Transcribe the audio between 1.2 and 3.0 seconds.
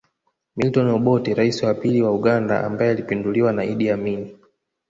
Rais wa pili wa Uganda ambaye